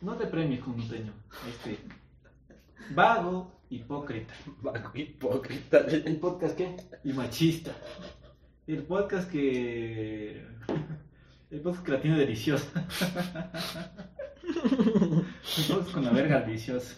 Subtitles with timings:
[0.00, 1.12] No te premies con norteño.
[1.48, 1.78] Este.
[2.90, 4.32] Vago, hipócrita.
[4.62, 5.78] Vago hipócrita.
[5.78, 6.76] ¿El podcast qué?
[7.02, 7.72] Y machista.
[8.66, 10.46] El podcast que.
[11.50, 12.86] El podcast que la tiene deliciosa.
[14.44, 16.94] El podcast con la verga deliciosa.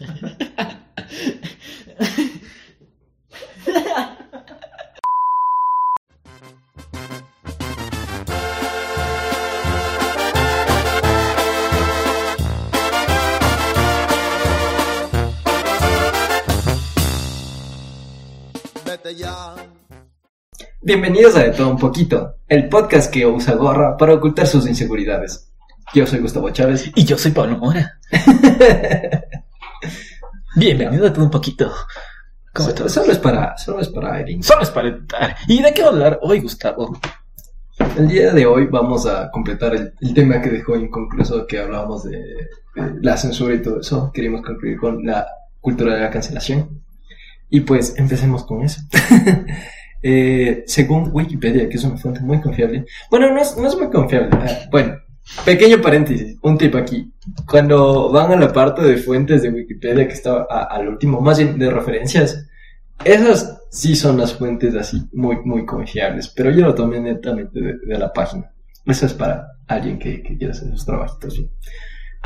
[20.93, 25.49] Bienvenidos a De Todo Un Poquito, el podcast que usa gorra para ocultar sus inseguridades.
[25.93, 26.91] Yo soy Gustavo Chávez.
[26.93, 27.97] Y yo soy Pablo Mora.
[30.57, 31.71] Bienvenido a todo un poquito.
[32.53, 32.91] ¿Cómo Solo, estás?
[32.91, 34.43] solo es para, solo es para Erin.
[34.43, 35.37] Solo es para editar.
[35.47, 36.99] ¿Y de qué a hablar hoy, Gustavo?
[37.97, 42.03] El día de hoy vamos a completar el, el tema que dejó inconcluso que hablábamos
[42.03, 44.11] de, de la censura y todo eso.
[44.13, 45.25] Queríamos concluir con la
[45.61, 46.81] cultura de la cancelación.
[47.49, 48.81] Y pues empecemos con eso.
[50.03, 52.85] Eh, según Wikipedia, que es una fuente muy confiable.
[53.09, 54.29] Bueno, no es, no es muy confiable.
[54.45, 54.95] eh, bueno,
[55.45, 57.11] pequeño paréntesis, un tip aquí.
[57.47, 61.59] Cuando van a la parte de fuentes de Wikipedia que está al último, más bien
[61.59, 62.47] de referencias,
[63.03, 67.73] esas sí son las fuentes así muy, muy confiables, pero yo lo tomé netamente de,
[67.85, 68.51] de la página.
[68.85, 71.51] Eso es para alguien que, que quiera hacer sus trabajitos bien.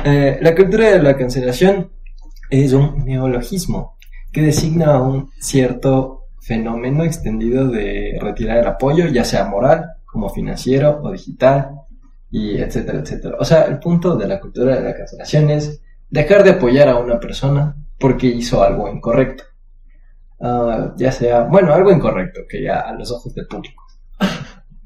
[0.04, 1.90] Eh, la cultura de la cancelación
[2.50, 3.96] es un neologismo
[4.32, 6.15] que designa a un cierto
[6.46, 11.70] fenómeno extendido de retirar el apoyo, ya sea moral, como financiero o digital,
[12.30, 13.36] y etcétera, etcétera.
[13.40, 16.98] O sea, el punto de la cultura de la cancelación es dejar de apoyar a
[16.98, 19.44] una persona porque hizo algo incorrecto.
[20.40, 23.82] Ah, ya sea, bueno, algo incorrecto, que ya a los ojos del público.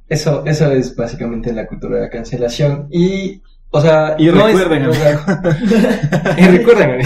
[0.09, 2.87] Eso, eso es básicamente la cultura de la cancelación.
[2.91, 5.21] Y, o sea, Y no es- recuerden, o sea,
[6.39, 7.01] y recuerden.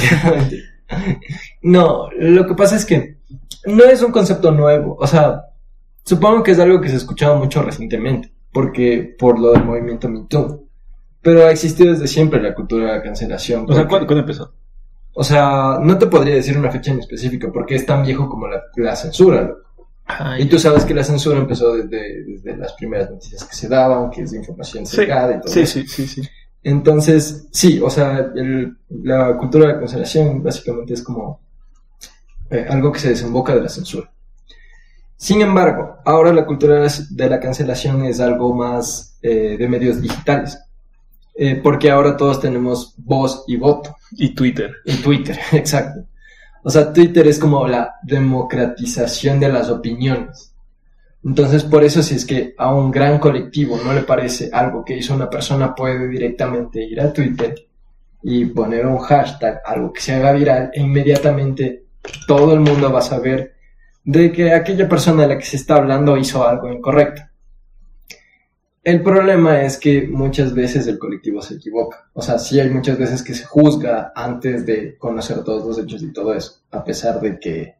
[1.62, 3.13] No, lo que pasa es que
[3.66, 4.96] no es un concepto nuevo.
[4.98, 5.42] O sea,
[6.04, 10.08] supongo que es algo que se ha escuchado mucho recientemente, porque por lo del movimiento
[10.08, 10.66] Me Too.
[11.22, 13.64] Pero ha existido desde siempre la cultura de la cancelación.
[13.68, 14.52] O sea, ¿cuándo, cuándo empezó?
[15.16, 18.48] o sea, no te podría decir una fecha en específico porque es tan viejo como
[18.48, 19.42] la, la censura.
[19.42, 19.60] loco.
[20.38, 24.10] Y tú sabes que la censura empezó desde, desde las primeras noticias que se daban,
[24.10, 25.72] que es de información Sí, cercada y todo sí, eso.
[25.80, 26.22] sí, sí, sí.
[26.62, 31.40] Entonces, sí, o sea, el- la cultura de la cancelación básicamente es como
[32.50, 34.10] eh, algo que se desemboca de la censura.
[35.16, 40.58] Sin embargo, ahora la cultura de la cancelación es algo más eh, de medios digitales,
[41.36, 43.96] Eh, porque ahora todos tenemos voz y voto.
[44.12, 44.70] Y Twitter.
[44.84, 46.04] En Twitter, exacto.
[46.62, 50.54] O sea, Twitter es como la democratización de las opiniones.
[51.24, 54.96] Entonces, por eso si es que a un gran colectivo no le parece algo que
[54.96, 57.54] hizo una persona, puede directamente ir a Twitter
[58.22, 61.83] y poner un hashtag, algo que se haga viral, e inmediatamente
[62.26, 63.54] todo el mundo va a saber
[64.04, 67.22] de que aquella persona de la que se está hablando hizo algo incorrecto.
[68.82, 72.10] El problema es que muchas veces el colectivo se equivoca.
[72.12, 76.02] O sea, sí hay muchas veces que se juzga antes de conocer todos los hechos
[76.02, 77.76] y todo eso, a pesar de que...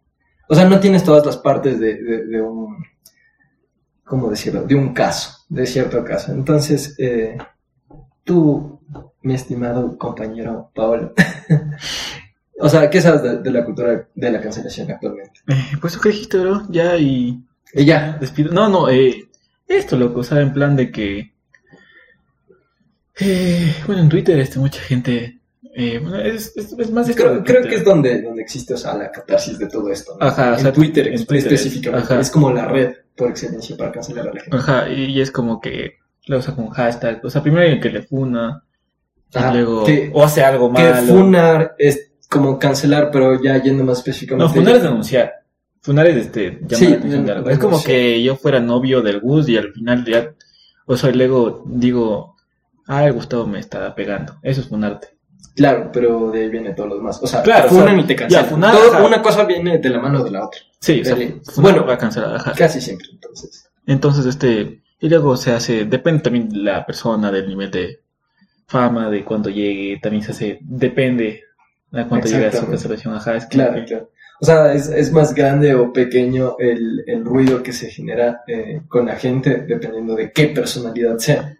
[0.49, 2.83] O sea, no tienes todas las partes de, de- de un...
[4.03, 4.63] ¿Cómo decirlo?
[4.65, 6.33] De un caso, de cierto caso.
[6.33, 7.37] Entonces, eh,
[8.23, 8.81] tú,
[9.23, 11.13] mi estimado compañero Paolo,
[12.61, 15.41] o sea, ¿qué sabes de, de la cultura de la cancelación actualmente?
[15.49, 17.43] Eh, pues lo que dijiste, bro, ya y...
[17.73, 18.53] Y ya, Despido.
[18.53, 19.29] No, no, eh,
[19.67, 21.33] esto, loco, o sea, en plan de que...
[23.21, 25.41] Eh, bueno, en Twitter, este, mucha gente...
[25.77, 28.77] Eh, bueno, es, es, es más esto creo, creo que es donde, donde existe, o
[28.77, 30.17] sea, la catarsis de todo esto.
[30.21, 30.25] ¿no?
[30.25, 32.13] Ajá, o sea, Twitter, en Twitter, específicamente.
[32.13, 32.21] ajá.
[32.21, 34.57] Es como la red por excelencia para cancelar a la gente.
[34.57, 35.95] Ajá, y, y es como que
[36.27, 37.21] lo usa con hashtag.
[37.25, 38.63] O sea, primero hay el que le funa,
[39.35, 39.85] y luego...
[39.85, 41.07] que- o hace algo Que malo.
[41.09, 44.47] funar es como cancelar, pero ya yendo más específicamente.
[44.49, 45.33] No, funar es denunciar.
[45.83, 47.51] Funar es este, llamar Sí, la atención de algo.
[47.51, 50.33] Es como que yo fuera novio del Gus y al final ya,
[50.87, 52.37] o sea, luego digo,
[52.87, 54.37] ah, el Gustavo me está pegando.
[54.43, 55.09] Eso es funarte.
[55.55, 57.21] Claro, pero de ahí viene todo lo demás.
[57.23, 58.45] O sea, Claro, te funan o sea, y te cancelan.
[58.45, 60.61] ya, funar, Todo- una cosa viene de la mano de la otra.
[60.81, 61.17] Sí, o sea,
[61.59, 61.87] Bueno.
[61.87, 62.53] va a cancelar, ajá.
[62.57, 63.71] Casi siempre, entonces.
[63.87, 68.01] Entonces, este, y luego se hace, depende también de la persona, del nivel de
[68.67, 71.43] fama, de cuánto llegue, también se hace, depende
[72.09, 74.11] cuánto a su ajá, es Claro, que, claro.
[74.41, 78.83] O sea, es, es más grande o pequeño el, el ruido que se genera eh,
[78.89, 81.57] con la gente, dependiendo de qué personalidad sea.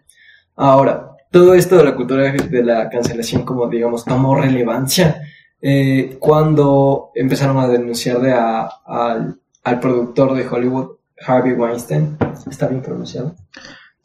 [0.55, 5.21] Ahora, todo esto de la cultura de la cancelación, como digamos, tomó relevancia
[5.61, 12.17] eh, cuando empezaron a denunciar de a- al, al productor de Hollywood, Harvey Weinstein.
[12.49, 13.35] ¿Está bien pronunciado?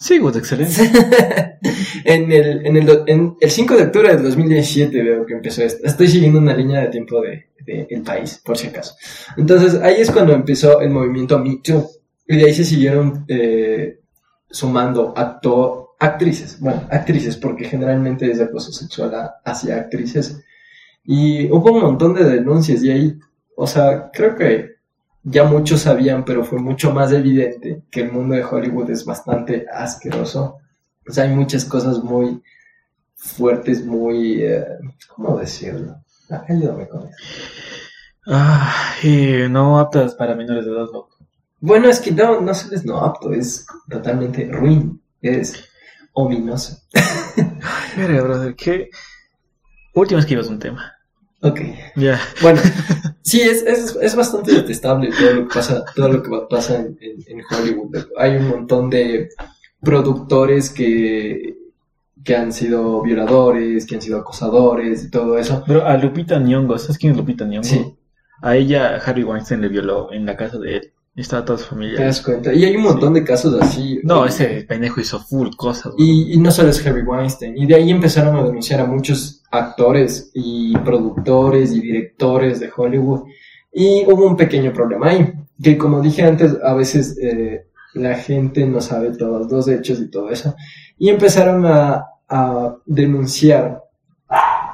[0.00, 0.81] Sí, pues excelente.
[2.05, 5.87] en, el, en, el, en el 5 de octubre del 2017 veo que empezó esto.
[5.87, 8.94] Estoy siguiendo una línea de tiempo de, de El País, por si acaso.
[9.37, 11.87] Entonces, ahí es cuando empezó el movimiento Me Too.
[12.26, 14.00] Y de ahí se siguieron eh,
[14.49, 16.58] sumando acto, actrices.
[16.61, 19.12] Bueno, actrices, porque generalmente es de acoso sexual
[19.44, 20.43] hacia actrices.
[21.05, 23.19] Y hubo un montón de denuncias y ahí,
[23.55, 24.80] o sea, creo que
[25.22, 29.67] ya muchos sabían, pero fue mucho más evidente que el mundo de Hollywood es bastante
[29.72, 30.58] asqueroso.
[31.06, 32.43] Sea, hay muchas cosas muy
[33.17, 34.43] fuertes, muy...
[34.43, 34.64] eh,
[35.14, 35.96] ¿Cómo decirlo?
[36.31, 37.17] Ah, Ayúdame con eso.
[38.26, 41.17] Ah, eh, no aptas para menores de edad, loco.
[41.58, 45.64] Bueno, es que no, no solo es no apto, es totalmente ruin, es
[46.12, 46.78] ominoso.
[47.96, 48.88] Brother, ¿qué?
[49.94, 50.93] Última vez que ibas a un tema.
[51.43, 51.61] Ok.
[51.97, 52.21] Ya.
[52.43, 52.61] Bueno,
[53.23, 56.99] sí, es, es, es bastante detestable todo lo que pasa, todo lo que pasa en,
[57.01, 57.97] en- en Hollywood.
[58.19, 59.31] Hay un montón de
[59.81, 61.57] productores que,
[62.23, 65.65] que han sido violadores, que han sido acosadores y todo eso.
[65.67, 67.65] Pero a Lupita Nyong'o, ¿sabes quién es Lupita Nyong'o?
[67.65, 67.95] Sí.
[68.43, 70.93] A ella Harry Weinstein le violó en la casa de él.
[71.17, 72.05] Y estaba toda su ¿Te familia.
[72.05, 72.53] das cuenta?
[72.55, 73.99] Y hay un montón de casos así.
[74.05, 75.93] No, ese pendejo hizo full cosas.
[75.99, 77.57] y no solo es Harry Weinstein.
[77.59, 83.23] Y de ahí empezaron a denunciar a muchos actores y productores y directores de Hollywood.
[83.73, 85.32] Y hubo un pequeño problema ahí.
[85.62, 90.11] Que como dije antes, a veces eh, la gente no sabe todos los hechos y
[90.11, 90.55] todo eso.
[90.99, 93.82] Y empezaron a, a denunciar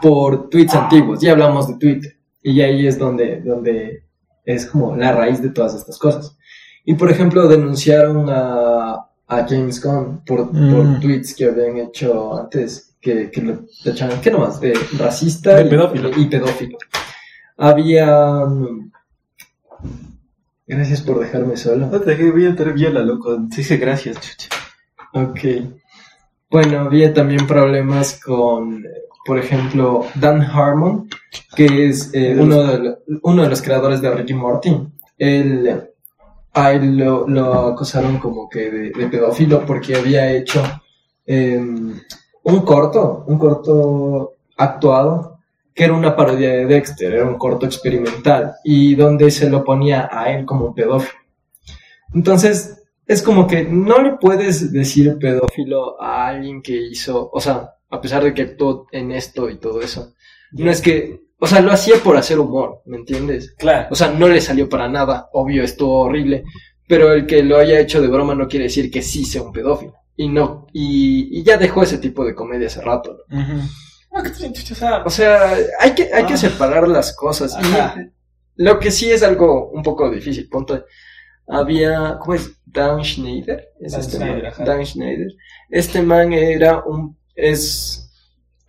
[0.02, 1.20] por tweets antiguos.
[1.20, 2.16] Ya hablamos de Twitter.
[2.42, 4.04] Y ahí es donde, donde
[4.44, 6.36] es como la raíz de todas estas cosas.
[6.84, 8.92] Y por ejemplo, denunciaron a,
[9.26, 10.72] a James Gunn por, Mm.
[10.74, 14.60] por tweets que habían hecho antes, que, que lo tachaban, ¿qué nomás?
[14.60, 16.10] De racista De y- pedófilo.
[16.16, 16.76] Y, pedófilo.
[17.56, 18.06] Había...
[18.44, 18.90] mm,
[20.66, 21.86] Gracias por dejarme solo.
[21.86, 23.36] No te dejé, voy a entrar viola, loco.
[23.56, 24.48] Dice gracias, chucha.
[25.12, 25.38] Ok.
[26.50, 28.88] Bueno, había también problemas con, eh,
[29.24, 31.08] por ejemplo, Dan Harmon,
[31.54, 34.70] que es eh, uno, de lo- uno de los creadores de Ricky Morty.
[35.18, 35.90] Él, eh,
[36.54, 40.64] a él lo, lo acusaron como que de, de pedófilo porque había hecho
[41.26, 41.62] eh,
[42.46, 45.40] un corto, un corto actuado,
[45.74, 50.08] que era una parodia de Dexter, era un corto experimental, y donde se lo ponía
[50.12, 51.18] a él como un pedófilo.
[52.14, 57.74] Entonces, es como que no le puedes decir pedófilo a alguien que hizo, o sea,
[57.90, 60.12] a pesar de que actuó en esto y todo eso.
[60.52, 63.54] No es que, o sea, lo hacía por hacer humor, ¿me entiendes?
[63.58, 63.88] Claro.
[63.90, 66.44] O sea, no le salió para nada, obvio, estuvo horrible,
[66.86, 69.52] pero el que lo haya hecho de broma no quiere decir que sí sea un
[69.52, 69.94] pedófilo.
[70.16, 73.38] Y no, y, y ya dejó ese tipo de comedia hace rato, ¿no?
[75.04, 76.38] O sea, hay que, hay que Ah.
[76.38, 77.54] separar las cosas.
[77.54, 77.96] Ajá.
[78.58, 80.82] lo que sí es algo un poco difícil, ponte,
[81.46, 82.50] había, ¿cómo es?
[82.64, 83.68] Dan Schneider.
[83.80, 84.52] ¿Es Dan este Schneider.
[84.64, 85.28] Dan Schneider.
[85.70, 88.10] Este man era un, es,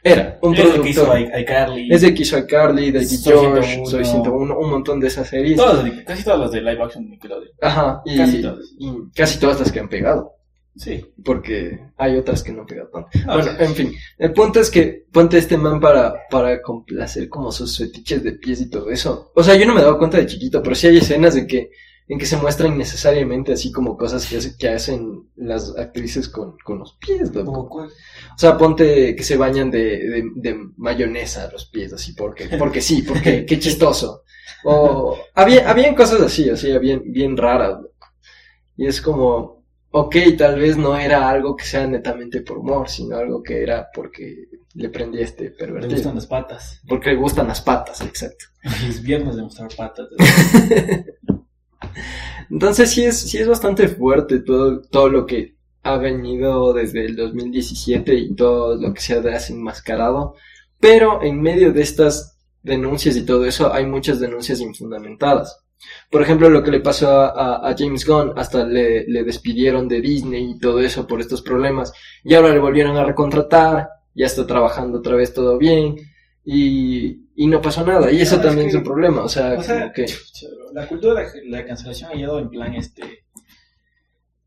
[0.03, 1.33] era un es el que hizo productor.
[1.33, 1.93] a iCarly.
[1.93, 3.85] Es de que hizo iCarly, de Soy George, 101.
[3.89, 5.59] Soy 101, un montón de esas series.
[6.05, 7.51] Casi todos los de live action de Nickelodeon.
[7.61, 8.65] Ajá, y Casi todas.
[8.77, 10.33] y casi todas las que han pegado,
[10.77, 11.05] Sí.
[11.25, 13.09] porque hay otras que no pegado tanto.
[13.25, 13.57] No, Bueno, sí.
[13.59, 18.23] en fin, el punto es que ponte este man para, para complacer como sus fetiches
[18.23, 19.31] de pies y todo eso.
[19.35, 21.71] O sea, yo no me daba cuenta de chiquito, pero sí hay escenas de que,
[22.09, 26.55] en que se muestran innecesariamente así como cosas que, hace- que hacen las actrices con,
[26.63, 27.67] con los pies, loco.
[27.67, 27.87] Cuál.
[27.87, 32.81] O sea, ponte que se bañan de, de, de mayonesa los pies, así, porque, porque
[32.81, 34.23] sí, porque qué chistoso.
[34.63, 37.71] O había, habían cosas así, así, bien, bien raras.
[37.81, 37.93] loco.
[38.77, 39.56] Y es como,
[39.91, 43.87] ok, tal vez no era algo que sea netamente por humor, sino algo que era
[43.93, 45.95] porque le prendí este pervertido.
[45.95, 46.81] gustan las patas.
[46.87, 48.45] Porque le gustan las patas, exacto.
[48.87, 50.07] Es viernes de mostrar patas.
[52.49, 57.15] Entonces sí es, sí es bastante fuerte todo, todo lo que ha venido desde el
[57.15, 60.35] 2017 y todo lo que se ha desenmascarado.
[60.79, 65.65] Pero en medio de estas denuncias y todo eso hay muchas denuncias infundamentadas.
[66.09, 69.87] Por ejemplo, lo que le pasó a, a- a James Gunn, hasta le, le despidieron
[69.87, 71.93] de Disney y todo eso por estos problemas.
[72.23, 75.95] Y ahora le volvieron a recontratar, ya está trabajando otra vez todo bien.
[76.49, 78.09] Y, y no pasó nada.
[78.11, 79.21] Y eso No, también es, que- un problema.
[79.23, 80.05] O sea, O sea, que...
[80.73, 83.25] la cultura de la, la cancelación ha llegado en plan este.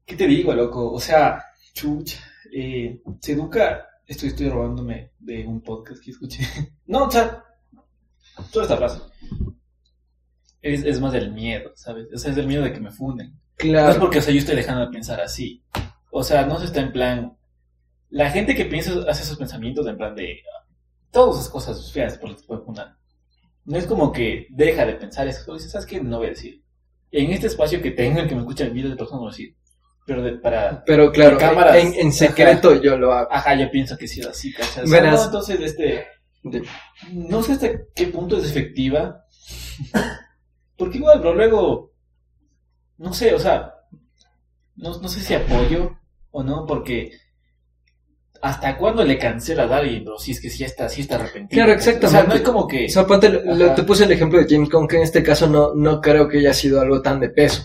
[0.05, 0.91] ¿Qué te digo, loco?
[0.93, 1.45] O sea,
[1.75, 2.19] chucha.
[2.53, 3.87] Eh, se educa.
[4.07, 6.43] Estoy, estoy robándome de un podcast que escuché.
[6.87, 7.45] No, o sea,
[8.51, 8.99] toda esta frase.
[10.63, 12.07] Es, es más del miedo, ¿sabes?
[12.15, 13.29] O sea, es del miedo de que me funden.
[13.31, 14.01] No es Claro.
[14.01, 15.63] porque, o sea, yo estoy dejando de pensar así.
[16.11, 17.37] O sea, no se está en plan.
[18.11, 20.41] La gente que piensa, hace esos pensamientos en plan de.
[21.11, 22.95] Todas esas cosas feas por las que puede fundar.
[23.65, 25.55] No es como que deja de pensar eso.
[25.55, 26.01] Dices, ¿sabes qué?
[26.01, 26.63] No voy a decir.
[27.13, 29.57] En este espacio que tengo, el que me escuchan miles de personas, voy a decir.
[30.07, 30.83] Pero de- para...
[30.85, 31.77] Pero claro, cámaras.
[31.77, 33.33] en, en secreto yo lo hago.
[33.33, 34.89] Ajá, yo pienso que sí, así, ¿cachas?
[34.91, 35.15] Verás.
[35.21, 36.07] No, entonces, este...
[37.13, 39.25] No sé hasta qué punto es efectiva.
[40.81, 41.93] Porque igual, pero luego...
[42.99, 43.75] No sé, o sea...
[44.77, 45.97] No, no sé si apoyo
[46.33, 47.13] o no, porque...
[48.43, 50.03] ¿Hasta cuándo le cancelas a alguien?
[50.03, 51.63] Pero si es que sí está, sí está arrepentido.
[51.63, 52.29] Claro, O sea, exactamente.
[52.29, 52.87] no es como que...
[52.87, 55.47] O sea, ponte, lo- te puse el ejemplo de James Gunn, que en este caso
[55.47, 57.63] no, no creo que haya sido algo tan de peso,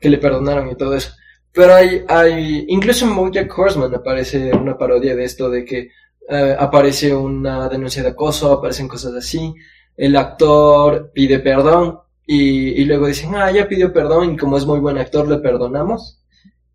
[0.00, 1.12] que le perdonaron y todo eso.
[1.52, 5.90] Pero hay, hay, incluso en Bojack Horseman aparece una parodia de esto, de que
[6.28, 9.54] eh, aparece una denuncia de acoso, aparecen cosas así,
[9.96, 14.66] el actor pide perdón y, y luego dicen, ah, ya pidió perdón y como es
[14.66, 16.22] muy buen actor le perdonamos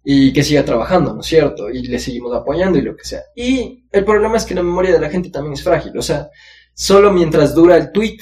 [0.03, 1.69] y que siga trabajando, ¿no es cierto?
[1.69, 3.23] Y le seguimos apoyando y lo que sea.
[3.35, 6.29] Y el problema es que la memoria de la gente también es frágil, o sea,
[6.73, 8.19] solo mientras dura el tweet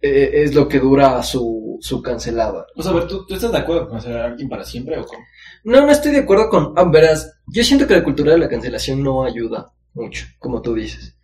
[0.00, 2.66] eh, es lo que dura su, su cancelada.
[2.76, 4.98] O sea, a ver, ¿tú, ¿tú estás de acuerdo con cancelar a alguien para siempre
[4.98, 5.24] o cómo?
[5.64, 6.74] No, no estoy de acuerdo con.
[6.76, 10.74] Ah, verás, yo siento que la cultura de la cancelación no ayuda mucho, como tú
[10.74, 11.16] dices.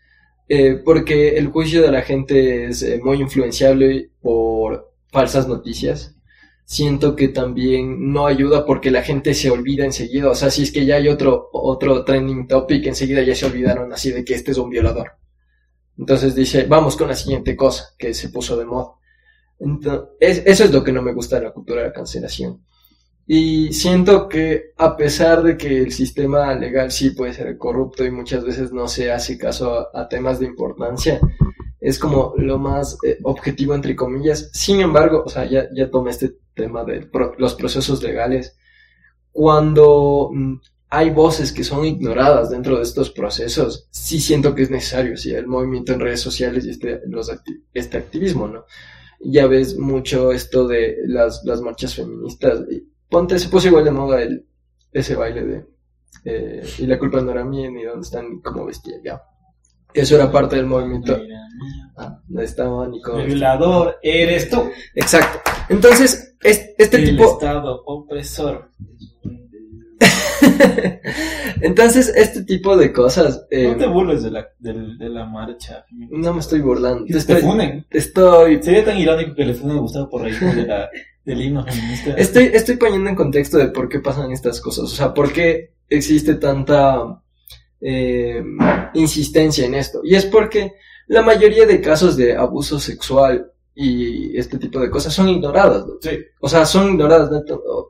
[0.49, 6.17] Eh, porque el juicio de la gente es eh, muy influenciable por falsas noticias.
[6.67, 10.31] Siento que también no ayuda porque la gente se olvida enseguida.
[10.31, 13.93] O sea, si es que ya hay otro, otro trending topic, enseguida ya se olvidaron
[13.93, 15.13] así de que este es un violador.
[15.97, 18.95] Entonces dice, vamos con la siguiente cosa que se puso de moda.
[19.61, 22.65] Entonces, eso es lo que no me gusta de la cultura de la cancelación.
[23.27, 28.11] Y siento que a pesar de que el sistema legal sí puede ser corrupto y
[28.11, 31.21] muchas veces no se hace caso a, a temas de importancia,
[31.85, 34.49] es como lo más eh, objetivo entre comillas.
[34.55, 38.57] Sin embargo, o sea, ya, ya tomé este tema de los procesos legales.
[39.31, 40.55] Cuando mm,
[40.89, 45.35] hay voces que son ignoradas dentro de estos procesos, sí siento que es necesario, sí,
[45.35, 47.03] el movimiento en redes sociales y este,
[47.75, 48.65] este activismo, ¿no?
[49.21, 52.61] Ya ves mucho esto de las, las marchas feministas.
[52.71, 54.47] Y ponte, se puso igual de moda el,
[54.91, 55.67] ese baile de
[56.25, 58.67] eh, y la culpa no era mía ni dónde están ni cómo
[59.05, 59.21] ya.
[59.95, 61.19] Eso era parte del movimiento.
[61.97, 64.69] Ah, no estaba ni cómo El violador eres tú.
[64.95, 65.39] Exacto.
[65.69, 68.71] Entonces, es- este el tipo, Estado opresor.
[71.63, 75.85] entonces este tipo de cosas, eh, no te burles de la, de la marcha.
[76.11, 77.05] no me estoy burlando.
[77.07, 77.87] Te te estoy, funen.
[77.91, 80.89] estoy Sería tan irónico que le funen a Gustavo por reír de la,
[81.25, 82.11] del himno feminista.
[82.15, 84.85] Estoy, estoy poniendo en contexto de por qué pasan estas cosas.
[84.85, 87.23] O sea, por qué existe tanta
[87.87, 88.43] eh,
[88.95, 90.01] insistencia en esto.
[90.03, 90.73] Y es porque
[91.07, 95.87] la mayoría de casos de abuso sexual y este tipo de cosas son ignoradas.
[95.87, 95.95] ¿no?
[96.01, 96.19] Sí.
[96.41, 97.31] O sea, son ignoradas.
[97.31, 97.43] No,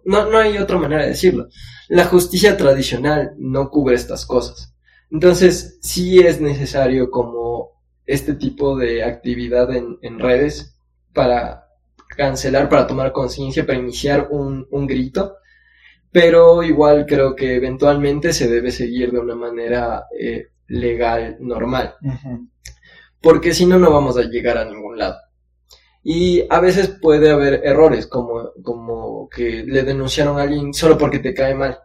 [0.05, 1.49] no, no hay otra manera de decirlo.
[1.89, 4.75] La justicia tradicional no cubre estas cosas.
[5.11, 7.71] Entonces, sí es necesario como
[8.05, 10.77] este tipo de actividad en, en redes
[11.13, 11.69] para
[12.17, 15.37] cancelar, para tomar conciencia, para iniciar un, un grito.
[16.15, 21.97] Pero igual creo que eventualmente se debe seguir de una manera eh, legal, normal
[23.25, 25.17] porque si no, no vamos a llegar a ningún lado.
[26.05, 31.19] Y a veces puede haber errores, como, como que le denunciaron a alguien solo porque
[31.19, 31.79] te cae mal.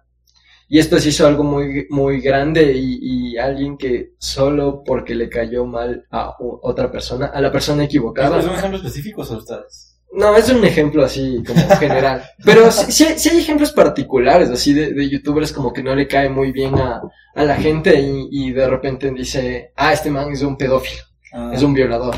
[0.68, 3.00] Y esto se hizo algo muy, muy grande y,
[3.32, 8.38] y alguien que solo porque le cayó mal a otra persona, a la persona equivocada.
[8.38, 9.89] ¿Es un ejemplo específico o ustedes?
[10.12, 12.24] No, es un ejemplo así como general.
[12.44, 15.96] Pero sí, sí hay, sí hay ejemplos particulares, así de, de youtubers como que no
[15.96, 17.02] le cae muy bien a,
[17.36, 21.52] a la gente y, y de repente dice, ah, este man es un pedófilo Ah,
[21.54, 22.16] es un violador.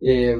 [0.00, 0.36] Eh,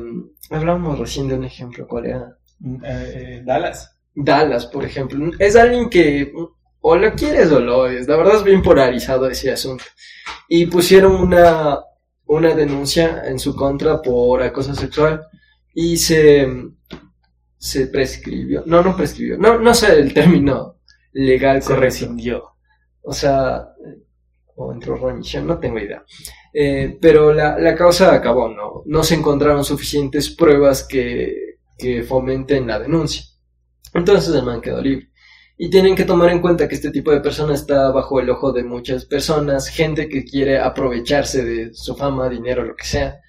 [0.51, 2.37] hablábamos recién de un ejemplo, ¿cuál era?
[2.85, 3.97] eh, eh, Dallas.
[4.15, 5.31] Dallas, por ejemplo.
[5.39, 6.33] Es alguien que
[6.81, 8.09] o lo quieres o lo odias.
[8.09, 9.85] La verdad es bien polarizado ese asunto.
[10.49, 11.79] Y pusieron una,
[12.27, 15.23] una denuncia en su contra por acoso sexual
[15.75, 16.49] y se,
[17.57, 18.63] se prescribió.
[18.67, 19.39] No, no prescribió.
[19.39, 20.77] No, no sé el término
[21.13, 21.85] legal Se correcto.
[21.85, 22.45] rescindió.
[23.03, 23.67] O sea,
[24.57, 26.05] o entró remisión, no tengo idea.
[26.53, 28.83] Eh, pero la, la causa acabó, ¿no?
[28.87, 33.25] No se encontraron suficientes pruebas que, que fomenten la denuncia.
[33.95, 35.09] Entonces el man quedó libre.
[35.57, 38.53] Y tienen que tomar en cuenta que este tipo de persona está bajo el ojo
[38.53, 43.21] de muchas personas, gente que quiere aprovecharse de su fama, dinero, lo que sea.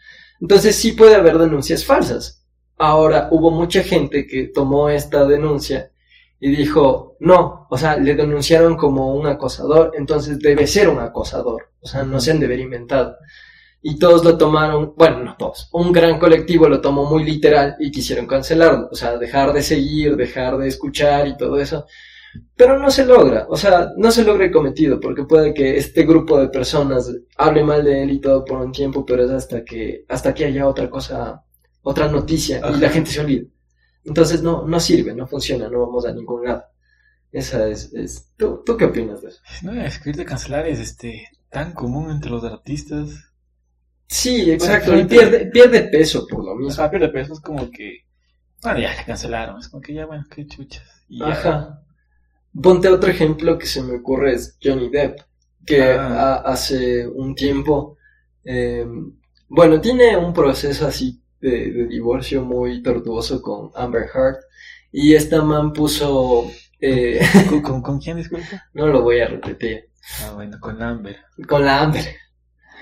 [0.41, 2.43] Entonces sí puede haber denuncias falsas.
[2.77, 5.91] Ahora, hubo mucha gente que tomó esta denuncia
[6.39, 11.69] y dijo, no, o sea, le denunciaron como un acosador, entonces debe ser un acosador,
[11.79, 13.15] o sea, no se han de haber inventado.
[13.83, 17.91] Y todos lo tomaron, bueno, no todos, un gran colectivo lo tomó muy literal y
[17.91, 21.85] quisieron cancelarlo, o sea, dejar de seguir, dejar de escuchar y todo eso.
[22.55, 26.03] Pero no se logra, o sea, no se logra el cometido, porque puede que este
[26.03, 29.63] grupo de personas hable mal de él y todo por un tiempo, pero es hasta
[29.65, 31.43] que, hasta que haya otra cosa,
[31.81, 32.77] otra noticia y Ajá.
[32.77, 33.47] la gente se olvida.
[34.03, 36.63] Entonces no, no sirve, no funciona, no vamos a ningún lado.
[37.31, 38.29] Esa es, es...
[38.37, 39.41] ¿Tú, ¿Tú qué opinas de eso?
[39.63, 43.09] No, escribir de cancelar es este tan común entre los artistas.
[44.07, 46.89] Sí, exacto, Bueno, y pierde, pierde peso por lo mismo.
[46.89, 48.05] pierde peso, es como que.
[48.63, 50.83] Bueno, ya le cancelaron, es como que ya, bueno, qué chuchas.
[51.07, 51.81] Y ya.
[52.59, 55.19] Ponte otro ejemplo que se me ocurre es Johnny Depp,
[55.65, 56.35] que Ah.
[56.45, 57.97] ha- hace un tiempo,
[58.43, 58.85] eh,
[59.47, 64.37] bueno, tiene un proceso así de, de divorcio muy tortuoso con Amber Heard,
[64.91, 68.63] y esta man puso, eh, ¿Con, con, con quién, disculpa?
[68.73, 69.89] no lo voy a repetir,
[70.23, 71.17] Ah, bueno, con Amber.
[71.47, 72.03] con la Amber.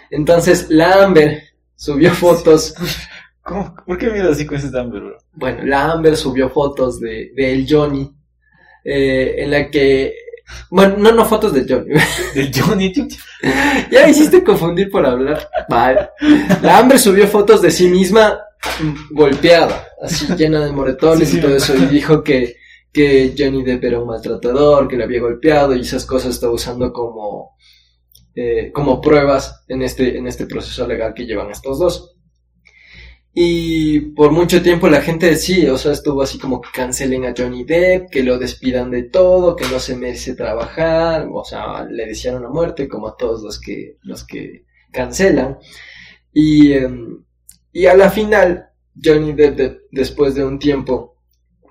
[0.10, 1.44] Entonces, la Amber
[1.76, 2.74] subió fotos,
[3.44, 3.76] ¿Cómo?
[3.86, 5.18] ¿Por qué miras así con ese Amber, bro?
[5.34, 8.12] bueno, la Amber subió fotos de, de el Johnny,
[8.84, 10.14] eh, en la que,
[10.70, 11.94] bueno, no, no fotos de Johnny,
[12.36, 12.94] Del Johnny.
[13.92, 15.50] Ya me hiciste confundir por hablar.
[15.70, 16.10] Vale.
[16.62, 18.40] La Amber subió fotos de sí misma
[19.12, 22.56] golpeada, así llena de moretones Sí, sí, y todo eso, y dijo que,
[22.92, 26.92] que Johnny Depp era un maltratador, que le había golpeado y esas cosas está usando
[26.92, 27.56] como,
[28.36, 32.16] eh, como pruebas en este, en este proceso legal que llevan estos dos.
[33.42, 37.34] Y por mucho tiempo la gente sí, o sea, estuvo así como que cancelen a
[37.38, 42.06] Johnny Depp, que lo despidan de todo, que no se merece trabajar, o sea, le
[42.06, 45.58] desearon la muerte como a todos los que, los que cancelan.
[46.34, 47.24] Y, em,
[47.72, 51.16] y a la final, Johnny Depp de- después de un tiempo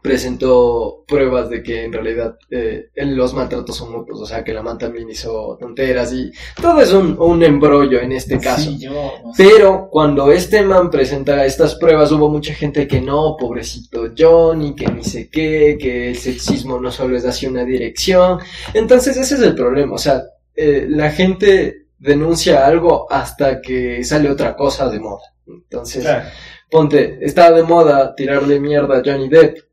[0.08, 4.62] presentó pruebas de que en realidad eh, los maltratos son mutuos, o sea, que la
[4.62, 8.70] man también hizo tonteras y todo es un, un embrollo en este caso.
[8.70, 8.92] Sí, yo.
[9.22, 9.44] no sé.
[9.44, 14.86] Pero cuando este man presenta estas pruebas, hubo mucha gente que no, pobrecito Johnny, que
[14.86, 18.38] ni sé qué, que el sexismo no solo es hacia una dirección.
[18.72, 20.22] Entonces ese es el problema, o sea,
[20.56, 25.34] eh, la gente denuncia algo hasta que sale otra cosa de moda.
[25.46, 26.28] Entonces, Claro.
[26.70, 29.67] ponte, estaba de moda tirarle mierda a Johnny Depp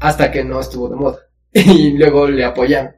[0.00, 1.18] hasta que no estuvo de moda.
[1.52, 2.96] Y luego le apoyan.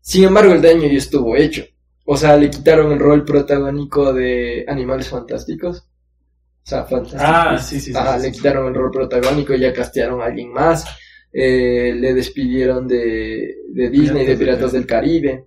[0.00, 1.64] Sin embargo, el daño ya estuvo hecho.
[2.04, 5.78] O sea, le quitaron el rol protagónico de Animales Fantásticos.
[5.78, 7.26] O sea, Fantásticos.
[7.26, 10.52] Ah, sí, sí, sí, Ajá, le quitaron el rol protagónico y ya castearon a alguien
[10.52, 10.84] más.
[11.32, 15.46] Eh, le despidieron de, de Disney, de Piratas del Piratas del Caribe.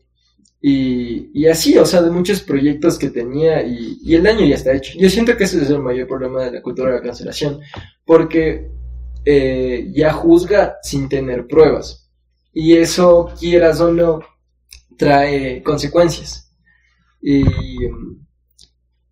[0.62, 4.56] Y, y así, o sea, de muchos proyectos que tenía y, y el daño ya
[4.56, 4.98] está hecho.
[5.00, 7.62] Yo siento que ese es el mayor problema de la cultura de la cancelación,
[8.04, 8.70] porque
[9.26, 12.10] eh, ya juzga sin tener pruebas.
[12.54, 14.20] Y eso, quieras o no,
[14.98, 16.52] trae consecuencias.
[17.22, 17.44] Y,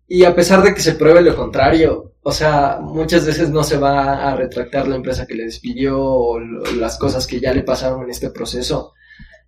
[0.06, 3.78] y a pesar de que se pruebe lo contrario, o sea, muchas veces no se
[3.78, 8.02] va a retractar la empresa que le despidió o las cosas que ya le pasaron
[8.02, 8.92] en este proceso.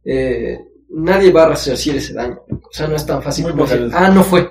[0.05, 2.41] Eh, nadie va a resarcir ese daño.
[2.49, 4.51] O sea, no es tan fácil como decir, ah, no fue.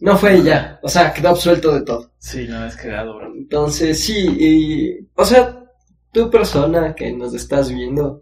[0.00, 0.78] No fue ya.
[0.82, 2.12] O sea, quedó absuelto de todo.
[2.18, 3.34] Sí, no, es cagado, bro.
[3.34, 5.64] Entonces, sí, y, o sea,
[6.12, 8.20] tu persona que nos estás viendo,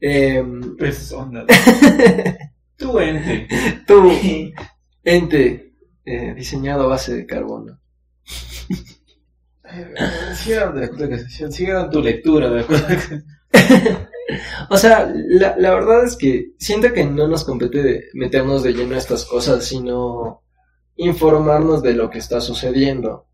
[0.00, 0.42] eh,
[0.78, 1.44] Pues, onda.
[2.76, 3.46] Tú, ente.
[3.86, 4.10] tu
[5.04, 7.78] ente eh, diseñado a base de carbono.
[10.34, 12.64] Sigan de sigan tu lectura de.
[14.68, 18.72] O sea, la, la verdad es que siento que no nos compete de meternos de
[18.72, 20.41] lleno a estas cosas, sino
[20.96, 23.26] informarnos de lo que está sucediendo.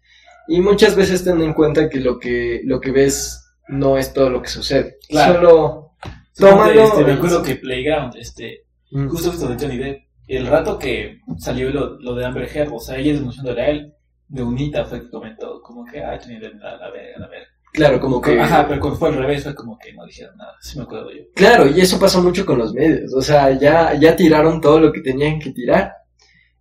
[0.48, 4.30] Y muchas veces ten en cuenta que lo que, lo que ves no es todo
[4.30, 4.96] lo que sucede.
[5.08, 5.92] Claro.
[6.32, 6.84] Solo tómalo.
[6.84, 9.08] Este, me acuerdo que Playground, este, Mm.
[9.08, 12.80] justo esto de Johnny Depp, el rato que salió lo, lo de Amber Heard, o
[12.80, 13.94] sea, ella denunciándole a él,
[14.28, 17.46] de unita fue que comentó, como que, ah, Johnny Depp, la, la verga, la verga.
[17.74, 18.40] Claro, como que.
[18.40, 21.10] Ajá, pero cuando fue al revés fue como que no dijeron nada, sí me acuerdo
[21.12, 21.22] yo.
[21.34, 23.12] Claro, y eso pasa mucho con los medios.
[23.12, 25.92] O sea, ya, ya tiraron todo lo que tenían que tirar.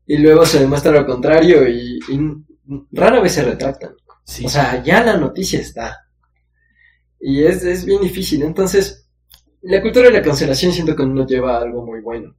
[0.08, 2.20] Y luego se demuestra lo contrario y, y
[2.92, 3.96] rara vez se retractan.
[4.24, 6.08] Sí, O sea, ya la noticia está.
[7.20, 8.42] Y es, es bien difícil.
[8.44, 9.08] Entonces,
[9.62, 12.36] la cultura de la cancelación siento que no nos lleva a algo muy bueno.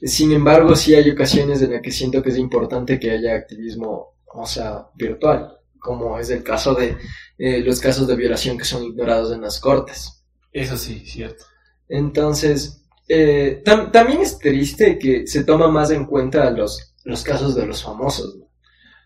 [0.00, 4.16] Sin embargo, sí hay ocasiones en las que siento que es importante que haya activismo,
[4.26, 6.96] o sea, virtual, como es el caso de
[7.36, 10.24] eh, los casos de violación que son ignorados en las cortes.
[10.52, 11.44] eso sí, cierto.
[11.88, 17.54] Entonces, eh, tam- también es triste que se toma más en cuenta los, los casos
[17.54, 18.46] de los famosos, ¿no?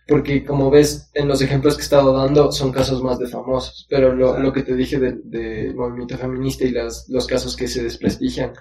[0.08, 3.86] Porque como ves, en los ejemplos que he estado dando son casos más de famosos,
[3.90, 7.68] pero lo, lo que te dije del del movimiento feminista y las, los casos que
[7.68, 8.52] se desprestigian,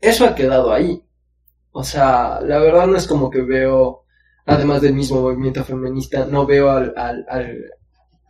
[0.00, 1.02] eso ha quedado ahí.
[1.72, 4.04] O sea, la verdad no es como que veo,
[4.46, 7.64] además del mismo movimiento feminista, no veo al, al, al-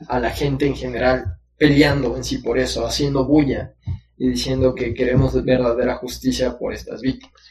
[0.09, 3.75] a la gente en general peleando en sí por eso, haciendo bulla
[4.16, 7.42] y diciendo que queremos verdadera justicia por estas víctimas.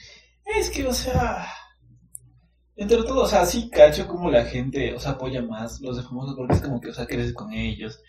[0.45, 1.47] Es que, o sea,
[2.75, 6.03] entre todo, o sea, sí cacho como la gente, o sea, apoya más los de
[6.03, 7.99] famosos porque es como que, o sea, creces con ellos,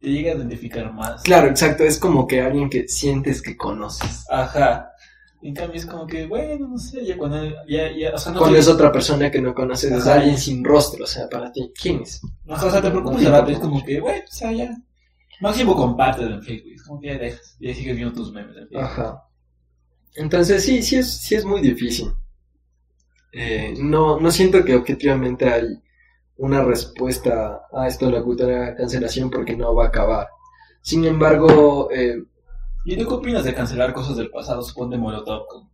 [0.00, 1.22] te llega a identificar más.
[1.22, 4.26] Claro, exacto, es como que alguien que sientes que conoces.
[4.30, 4.88] Ajá.
[5.42, 8.38] En cambio es como que, bueno, no sé, ya cuando, ya, ya, o sea, no
[8.38, 11.72] Cuando es otra persona que no conoces, es alguien sin rostro, o sea, para ti,
[11.80, 12.20] ¿quién es?
[12.48, 14.70] Ajá, o sea, te preocupas No rápido, es como que, bueno, o sea, ya.
[15.40, 18.56] Máximo compartes en Facebook, es como que ya dejas, ya sigues viendo tus memes.
[18.76, 19.22] Ajá.
[20.16, 22.12] Entonces sí, sí es, sí es muy difícil.
[23.32, 25.64] Eh, no, no siento que objetivamente hay
[26.36, 30.28] una respuesta a esto de la cultura de la cancelación porque no va a acabar.
[30.82, 32.16] Sin embargo, eh,
[32.84, 34.60] ¿Y tú qué opinas de cancelar cosas del pasado?
[34.62, 35.70] Suponte Molotov con...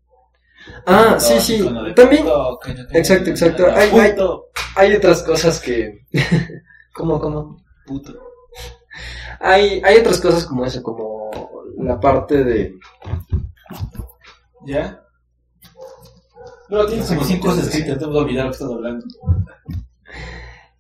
[0.87, 1.65] ah, con sí, sí,
[1.97, 3.67] también TikTok, que- que- Exacto, exacto.
[3.75, 4.15] Hay-
[4.77, 6.05] hay otras cosas que...
[6.95, 7.65] ¿Cómo, cómo?
[7.87, 8.13] puto.
[9.41, 11.31] Hay, hay otras cosas como eso, como
[11.79, 12.79] la parte de...
[14.67, 15.03] ¿Ya?
[16.69, 19.07] Pero tienes como 100 cosas escritas, te voy a olvidar lo que estás hablando.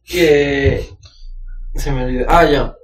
[0.04, 0.88] que
[1.74, 2.26] se me olvidó.
[2.28, 2.76] Ah, ya.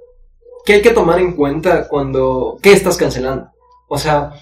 [0.65, 3.51] Que hay que tomar en cuenta cuando qué estás cancelando.
[3.87, 4.33] O sea,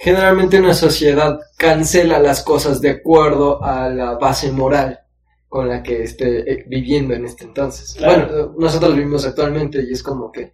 [0.00, 5.00] generalmente una sociedad cancela las cosas de acuerdo a la base moral
[5.48, 7.94] con la que esté eh, viviendo en este entonces.
[7.94, 8.26] Claro.
[8.26, 10.52] Bueno, nosotros vivimos actualmente y es como que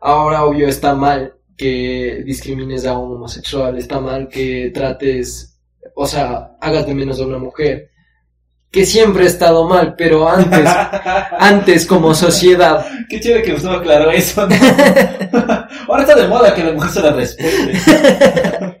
[0.00, 5.58] ahora obvio está mal que discrimines a un homosexual, está mal que trates,
[5.94, 7.90] o sea, hagas de menos a una mujer,
[8.70, 10.66] que siempre ha estado mal, pero antes
[11.38, 12.86] antes como sociedad.
[13.08, 14.54] Qué chévere que Gustavo aclaró eso, ¿no?
[15.88, 18.78] Ahora está de moda que la mujer se la respete.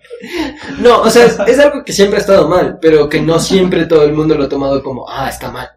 [0.80, 3.86] No, o sea, es, es algo que siempre ha estado mal, pero que no siempre
[3.86, 5.68] todo el mundo lo ha tomado como, ah, está mal.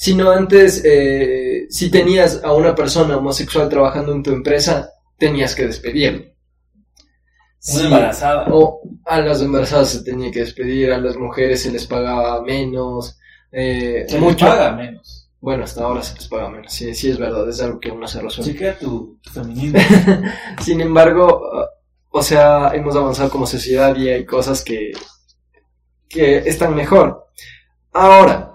[0.00, 5.66] Sino antes, eh, si tenías a una persona homosexual trabajando en tu empresa, tenías que
[5.66, 6.20] despedirlo.
[6.20, 6.34] Una
[7.58, 8.46] Sí, embarazada.
[8.50, 13.18] O a las embarazadas se tenía que despedir, a las mujeres se les pagaba menos,
[13.52, 14.30] eh, Se mucho.
[14.30, 14.46] mucho.
[14.46, 15.28] paga menos.
[15.38, 18.08] Bueno, hasta ahora se les paga menos, sí, sí es verdad, es algo que uno
[18.08, 18.52] se resuelve.
[18.54, 19.78] Chequea tu, tu feminismo.
[20.62, 21.42] Sin embargo,
[22.08, 24.92] o sea, hemos avanzado como sociedad y hay cosas que,
[26.08, 27.26] que están mejor.
[27.92, 28.49] Ahora,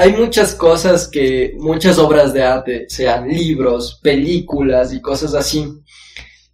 [0.00, 5.66] hay muchas cosas que, muchas obras de arte, sean libros, películas y cosas así,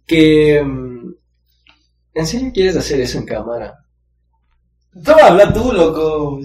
[0.05, 0.61] que...
[0.63, 1.13] mm,
[2.13, 3.75] ¿En serio quieres hacer eso en cámara?
[5.03, 6.39] Toma, habla tú, loco.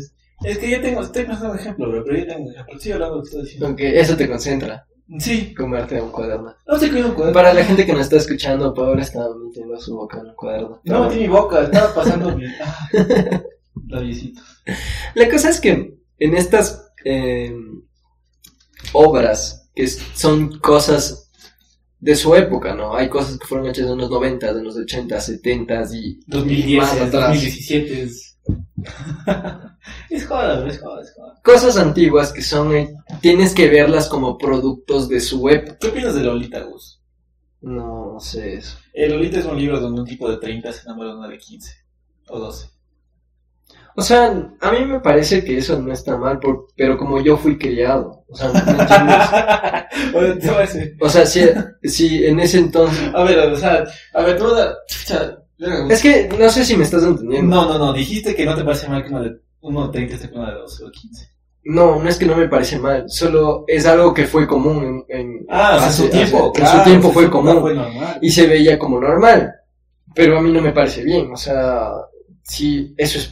[0.45, 2.77] Es que yo tengo, estoy pensando en ejemplo, bro, pero yo tengo un ejemplo.
[2.77, 3.67] Estoy hablando de lo que estoy diciendo.
[3.67, 4.87] Aunque eso te concentra,
[5.19, 6.55] Sí, comerte un cuaderno.
[6.67, 7.35] no estoy comiendo un cuaderno.
[7.35, 10.81] Para la gente que nos está escuchando, Paola está metiendo su boca en un cuaderno.
[10.85, 12.45] No metí mi boca, estaba pasando mi.
[12.47, 12.89] Ah.
[15.15, 17.55] La cosa es que en estas eh,
[18.93, 21.31] obras, que son cosas
[22.03, 22.97] de su época, ¿no?
[22.97, 26.93] Hay cosas que fueron hechas en los 90, en los 80, 70 y 2010, más
[26.95, 27.29] atrás.
[27.29, 28.39] 2017 es.
[30.11, 31.41] es joda, es joda, es joda.
[31.45, 35.79] Cosas antiguas que son, eh, tienes que verlas como productos de su época.
[35.81, 37.01] ¿Qué opinas de Lolita, Gus?
[37.61, 38.77] No, no sé eso.
[38.93, 41.39] Eh, Lolita es un libro donde un tipo de 30 se enamora de una de
[41.39, 41.73] 15
[42.31, 42.69] o 12.
[43.95, 47.37] O sea, a mí me parece que eso no está mal, por- pero como yo
[47.37, 49.19] fui criado, o sea, ¿me entiendes?
[51.01, 51.41] O sea, si,
[51.83, 53.11] si en ese entonces...
[53.15, 54.47] A ver, o sea, a ver, tú.
[55.91, 57.55] Es que no sé si me estás entendiendo.
[57.55, 60.15] No, no, no, dijiste que no te parece mal que uno de, uno de 30
[60.17, 61.29] esté con una de 12 o 15.
[61.65, 65.21] No, no es que no me parece mal, solo es algo que fue común en,
[65.21, 67.77] en- Ah, en su tiempo, hace- en claro, su tiempo en fue común Fue
[68.21, 69.53] y se veía como normal,
[70.15, 71.91] pero a mí no me parece bien, o sea,
[72.43, 73.31] si eso es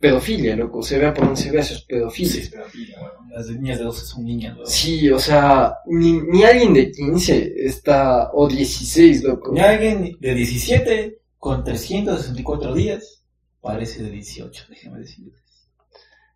[0.00, 2.40] pedofilia, loco, se vea por donde se vea, eso es Sí, pedofilia.
[2.42, 3.14] es pedofilia, bueno.
[3.30, 4.66] Las de niñas de 12 son niñas, weón.
[4.66, 9.52] Sí, o sea, ni, ni alguien de 15 está, o 16, loco.
[9.52, 13.24] Ni alguien de 17 con 364 días
[13.60, 15.34] parece de 18, déjame decirles.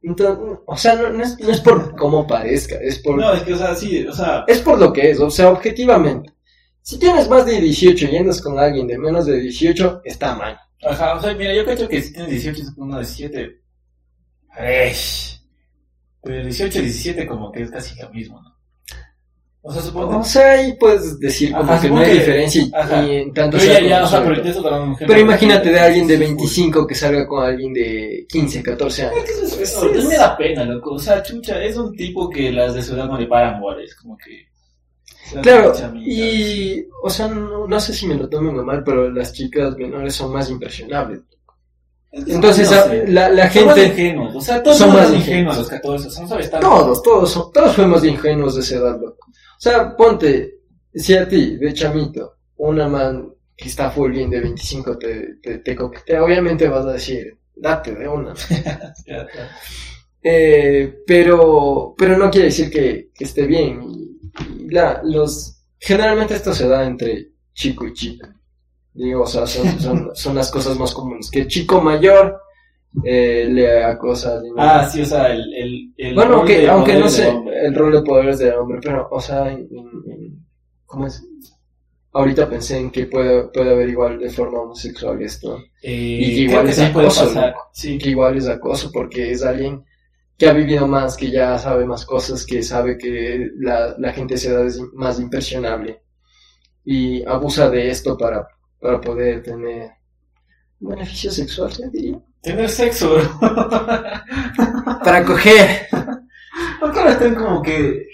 [0.03, 3.43] Entonces, o sea, no, no es, no es por cómo parezca, es por, No, es
[3.43, 6.33] que, o sea, sí, o sea, es por lo que es, o sea, objetivamente.
[6.83, 10.57] Si tienes más de 18 y andas con alguien de menos de 18, está mal.
[10.85, 13.03] Ajá, o sea, mira, yo creo que si tienes 18 y estás con una de
[13.05, 13.61] 17,
[14.59, 15.41] ¡esh!
[16.23, 18.55] Pero 18 y 17 como que es casi lo mismo, ¿no?
[19.69, 22.63] O sea, supongo O sea, ahí puedes decir como Ajá, que no hay que- diferencia
[22.63, 23.03] y, ajá.
[23.05, 25.07] y en tanto Pero ya, ya, o sea, como pero eso para una mujer.
[25.09, 29.25] Pero imagínate de alguien de 25 que salga con alguien de 15, 14 años.
[29.25, 30.93] Es eso- eso- me da pena, loco.
[30.95, 33.93] O sea, chucha, es un tipo que las de su edad no le paran bolas,
[33.97, 34.47] como que.
[35.43, 39.77] Claro, y, o sea, no, no sé si me lo tomen mal, pero las chicas
[39.77, 41.21] menores son más impresionables.
[42.13, 43.09] Entonces, no a- sé.
[43.09, 45.59] la, la Son gente, ingenuos, o sea, todos son son más ingenuos.
[45.59, 46.69] los 14, o sea, no sabes tanto.
[46.69, 49.27] todos, todos, son- todos fuimos ingenuos de esa edad, loco.
[49.29, 50.61] O sea, ponte,
[50.95, 55.59] si a ti, de chamito, una man que está full bien de 25 te, te,
[55.59, 58.33] te coquetea, obviamente vas a decir, date de una.
[60.29, 64.16] Eh, pero, pero no quiere decir que, que esté bien.
[64.69, 68.35] La, los, generalmente esto se da entre chico y chica.
[68.95, 71.31] Digo, o sea, son, son, son las cosas más comunes.
[71.31, 72.41] Que chico mayor
[73.05, 74.55] eh, le acosa a niño.
[74.57, 75.43] Ah, sí, o sea, el.
[75.55, 78.55] el, el Bueno, rol aunque, de aunque poder no sé el rol de poderes del
[78.55, 80.47] hombre, pero, o sea, en- en-
[80.87, 81.23] ¿cómo es?
[82.13, 85.59] Ahorita pensé en que puede, puede haber igual de forma homosexual esto.
[85.83, 87.35] Eh, y que igual que es acoso.
[87.75, 87.99] Sí.
[87.99, 89.85] que igual es acoso porque es alguien
[90.39, 94.35] que ha vivido más, que ya sabe más cosas, que sabe que la, la gente
[94.35, 96.03] a esa edad es más impresionable
[96.85, 98.47] y abusa de esto para,
[98.81, 99.91] para poder tener
[100.81, 102.19] un beneficio sexual, yo diría.
[102.41, 103.41] Tener sexo, bro.
[105.05, 105.89] Para coger.
[106.79, 108.07] Porque ahora están como que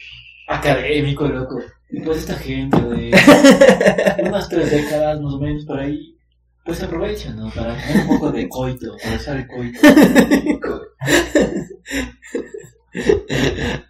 [0.49, 1.61] académico, loco.
[1.91, 3.11] Y pues esta gente de
[4.27, 6.17] unas tres décadas más o menos por ahí,
[6.65, 7.51] pues se aprovechan, ¿no?
[7.51, 9.79] Para tener un poco de coito, para usar el coito.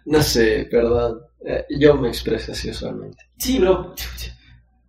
[0.05, 1.19] No sé, perdón.
[1.45, 3.17] Eh, Yo me expreso así usualmente.
[3.37, 3.93] Sí, bro.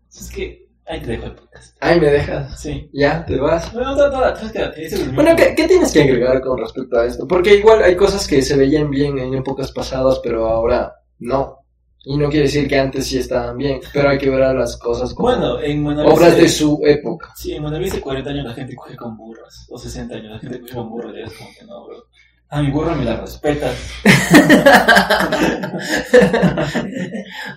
[0.09, 1.77] Es que ahí te dejo el podcast.
[1.81, 2.61] Ay, ¿me dejas?
[2.61, 2.89] Sí.
[2.93, 3.25] ¿Ya?
[3.25, 3.73] ¿Te vas?
[3.73, 5.35] Bueno, no, no, no, Bueno.
[5.37, 7.27] ¿qué, qué tienes que agregar con respecto a esto?
[7.27, 11.64] Porque igual hay cosas que se veían bien en épocas pasadas, pero ahora no.
[12.07, 14.77] Y no quiere decir que antes sí estaban bien, pero hay que ver a las
[14.77, 17.33] cosas como Bueno, en Manaví obras se- de su época.
[17.35, 20.39] Sí, en Manaví hace 40 años la gente coge con burros, o 60 años la
[20.39, 22.05] gente coge con burros, ya es como que no, bro.
[22.51, 23.75] A mi burro me la respetas.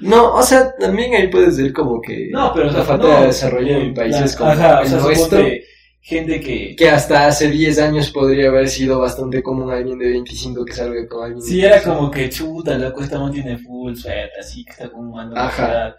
[0.01, 3.07] No, o sea, también ahí puede ser como que No, pero o sea, la falta
[3.07, 5.63] no, de desarrollo en países como ajá, o el sea, nuestro, suponte
[6.07, 10.63] gente que que hasta hace 10 años podría haber sido bastante común alguien de 25
[10.63, 11.95] que salga con alguien Sí, de era 25.
[11.97, 15.95] como que chuta, loco, esta man tiene full suerte, así que está como un Ajá.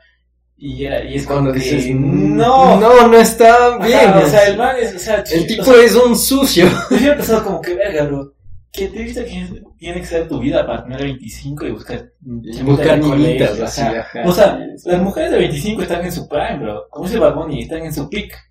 [0.57, 4.11] Y, era, y es Cuando como dices, que, no, no, no, no está Ajá, bien.
[4.25, 6.67] o sea, el man es, o sea, el tipo o sea, es un sucio.
[6.91, 8.33] Yo he pensado como que, verga, bro,
[8.73, 9.47] que te viste que
[9.79, 13.65] tiene que ser tu vida para tener 25 y buscar, Y buscar colegio, niñitas o
[13.65, 14.23] así, sea, ajá.
[14.27, 16.89] O sea, las mujeres de 25 están en su prime, bro.
[16.91, 18.48] Como dice Bad Bunny, están en su peak.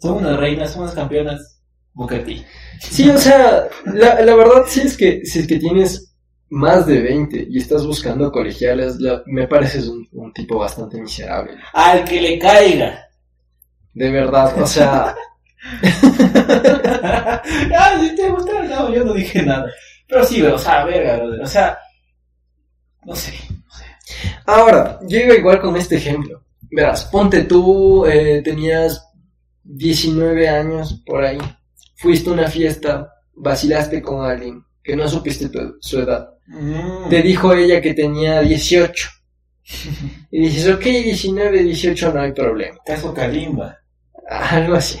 [0.00, 1.58] Son unas reinas, son unas campeonas.
[2.08, 2.44] T.
[2.80, 6.14] Sí, o sea, la, la verdad sí es que si es que tienes
[6.48, 11.52] más de 20 y estás buscando colegiales, la- me pareces un, un tipo bastante miserable.
[11.74, 13.06] Al que le caiga.
[13.92, 15.14] De verdad, o sea,
[15.82, 17.42] ah,
[18.00, 19.70] si te no, yo no dije nada.
[20.08, 21.22] Pero sí, o sea, verga.
[21.42, 21.78] O sea,
[23.04, 23.84] no sé, no sé.
[24.46, 26.42] ahora, yo iba igual con este ejemplo.
[26.70, 29.11] Verás, ponte tú, eh, tenías
[29.64, 31.38] 19 años por ahí,
[31.96, 36.28] fuiste a una fiesta, vacilaste con alguien que no supiste tu- su edad.
[36.46, 37.08] Mm.
[37.08, 39.08] Te dijo ella que tenía 18.
[40.30, 42.78] Y dices, ok, 19, 18 no hay problema.
[42.84, 43.78] Caso Kalimba.
[44.28, 44.98] Algo así.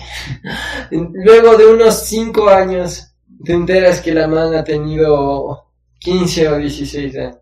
[0.90, 3.08] Luego de unos 5 años,
[3.44, 7.36] te enteras que la man ha tenido 15 o 16 años.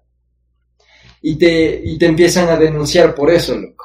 [1.23, 3.80] Y te, y te empiezan a denunciar por eso, loco.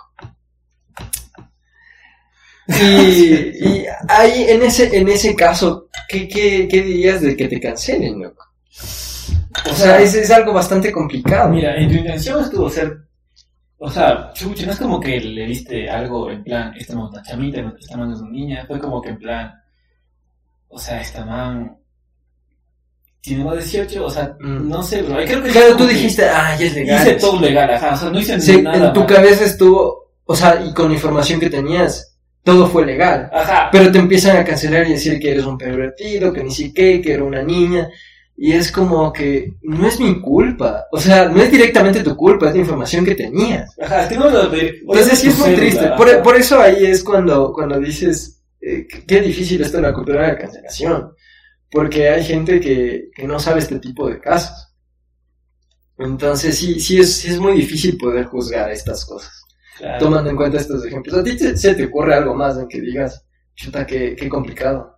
[2.67, 2.73] Y,
[3.67, 8.21] y ahí, en ese, en ese caso, ¿qué, qué, qué dirías de que te cancelen,
[8.21, 8.43] loco?
[9.71, 11.49] O sea, es, es algo bastante complicado.
[11.49, 12.97] Mira, en tu intención estuvo ser.
[13.77, 17.61] O sea, chucha, no es como que le diste algo en plan, esta una chamita,
[17.79, 18.65] esta man es una niña.
[18.67, 19.51] Fue como que en plan.
[20.67, 21.77] O sea, esta man.
[23.21, 24.69] Tiene más de 18, o sea, Mm.
[24.69, 25.15] no sé, bro.
[25.25, 27.01] Creo que Claro, tú dijiste, ah, ya es legal.
[27.01, 27.93] Hice todo legal, ajá.
[27.93, 28.87] O sea, no hice Sí, nada.
[28.87, 29.09] en tu mal.
[29.09, 32.14] cabeza estuvo, o sea, y con la información que tenías,
[32.45, 33.29] todo fue legal.
[33.33, 33.69] Ajá.
[33.71, 37.13] Pero te empiezan a cancelar y decir que eres un pervertido, que ni siquiera, que
[37.13, 37.89] era una niña.
[38.37, 40.85] Y es como que no es mi culpa.
[40.91, 43.75] O sea, no es directamente tu culpa, es la información que tenías.
[43.81, 44.79] Ajá, no lo de.
[44.81, 45.89] Entonces sí es muy triste.
[45.97, 50.21] Por, por eso ahí es cuando, cuando dices, eh, qué difícil esto de la cultura
[50.21, 51.13] de la cancelación.
[51.71, 54.71] Porque hay gente que, que no sabe este tipo de casos.
[55.97, 59.44] Entonces sí, sí es, sí es muy difícil poder juzgar estas cosas.
[59.77, 59.99] Claro.
[60.05, 61.17] tomando en cuenta estos ejemplos.
[61.17, 64.97] ¿A ti te- se te ocurre algo más en que digas, chuta, qué, qué complicado?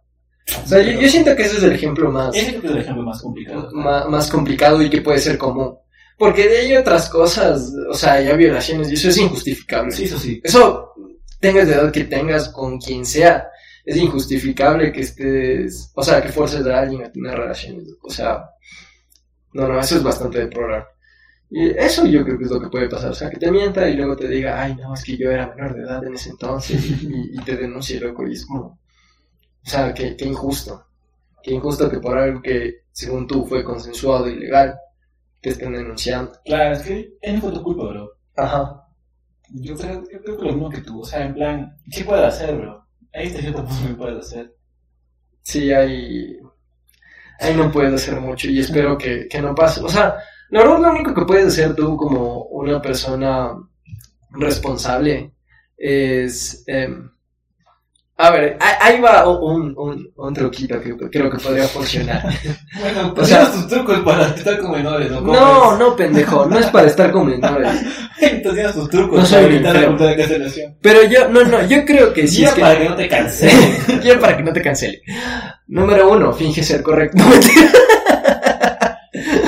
[0.64, 3.04] O sea, yo, yo siento que ese es el ejemplo más, Ese es el ejemplo
[3.04, 3.70] más complicado.
[3.74, 5.76] ma- más, complicado y que puede ser común.
[6.18, 9.92] Porque de ahí otras cosas, o sea, ya violaciones, y eso es injustificable.
[9.92, 10.40] Sí, eso sí.
[10.44, 10.94] Eso,
[11.40, 13.48] tengas de edad que tengas con quien sea,
[13.86, 17.88] es injustificable que estés, o sea, que forces a alguien a tener relaciones.
[18.02, 18.44] O sea,
[19.54, 20.88] no, no, eso es bastante deplorable.
[21.50, 23.12] Y eso yo creo que es lo que puede pasar.
[23.12, 25.48] O sea, que te mienta y luego te diga, ay, no, es que yo era
[25.56, 28.28] menor de edad en ese entonces y, y te denuncie, loco.
[28.28, 28.80] Y es como,
[29.68, 30.86] o sea, qué, qué injusto.
[31.42, 34.78] Qué injusto que por algo que, según tú, fue consensuado y legal,
[35.42, 36.34] te estén denunciando.
[36.44, 38.12] Claro, es que él no fue tu culpa, bro.
[38.36, 38.84] Ajá.
[39.50, 41.02] Yo creo, yo creo que lo mismo que tú.
[41.02, 42.86] O sea, en plan, ¿qué puedo hacer, bro?
[43.14, 44.54] Ahí está cierto punto que puedes hacer.
[45.42, 46.38] Sí, ahí,
[47.40, 49.82] ahí no puedes hacer mucho y espero que, que no pase.
[49.82, 50.18] O sea,
[50.50, 53.52] la verdad lo único que puedes hacer tú como una persona
[54.32, 55.32] responsable
[55.78, 56.64] es...
[56.68, 57.10] em,
[58.20, 62.24] a ver, ahí va un, un, un truquito que creo que podría funcionar.
[62.80, 65.22] Bueno, O sea- tus trucos para estar con menores, ¿no?
[65.22, 67.70] No, no, pendejo, no es para estar con menores.
[68.20, 70.78] Entonces tus trucos No soy para evitar la cultura de cancelación.
[70.82, 72.42] Pero yo, no, no, yo creo que sí.
[72.42, 74.02] Ya es que- para que no te cancelen.
[74.04, 75.02] Ya para que no te cancele.
[75.68, 77.24] Número uno, finge ser correcto.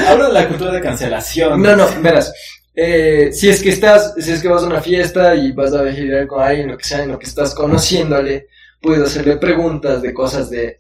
[0.10, 1.62] Hablo de la cultura de cancelación.
[1.62, 2.34] No, no, verás.
[2.76, 5.82] Eh, si es que estás, si es que vas a una fiesta y vas a
[5.82, 8.48] vigilar con alguien, lo que sea, en lo que estás conociéndole,
[8.82, 10.78] puedes hacerle preguntas de cosas de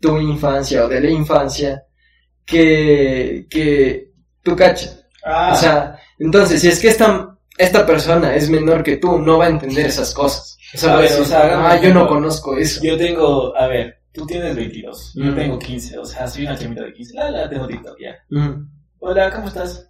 [0.00, 1.84] tu infancia o de la infancia
[2.44, 4.10] que, que
[4.42, 5.04] tú cachas.
[5.24, 9.38] Ah, O sea, entonces, si es que esta, esta persona es menor que tú, no
[9.38, 10.56] va a entender esas cosas.
[10.74, 12.80] O sea, A ver, o ah, yo no conozco eso.
[12.82, 15.34] yo tengo, a ver, tú tienes 22, yo Mm.
[15.36, 17.14] tengo 15, o sea, soy una chamita de 15.
[17.14, 18.16] La, la, tengo TikTok ya.
[18.30, 18.66] Mm.
[19.00, 19.88] Hola, ¿cómo estás?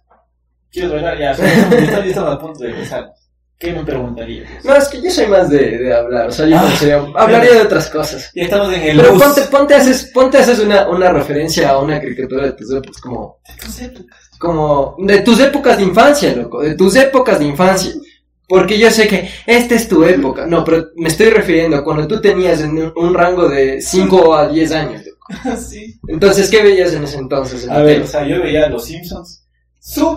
[0.69, 1.17] ¿Quieres bailar?
[1.17, 3.09] Ya, estamos estamos a punto de empezar.
[3.57, 4.63] ¿Qué me preguntarías?
[4.63, 7.53] No, es que yo soy más de, de hablar, o sea, yo Ah, sería- hablaría
[7.53, 8.29] de otras cosas.
[8.35, 9.23] Ya estamos en el Pero bus.
[9.23, 13.39] ponte, ponte, haces, ponte haces una, una referencia a una caricatura de tus épocas, como,
[13.59, 14.17] Tus épocas.
[14.37, 17.93] como, de tus épocas de infancia, loco, de tus épocas de infancia.
[18.47, 20.45] Porque yo sé que esta es tu época.
[20.45, 24.47] No, pero me estoy refiriendo a cuando tú tenías en un, rango de 5 a
[24.47, 25.01] 10 años.
[25.69, 25.99] sí.
[26.07, 27.65] Entonces, ¿qué veías en ese entonces?
[27.65, 29.43] en A ver, o sea, yo veía Los Simpsons.